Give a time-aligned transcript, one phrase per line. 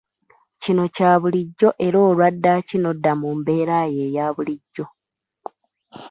[0.63, 4.85] Kino kya bulijjo era olwa ddaaki nodda mu mbeera yo eya bulijjo.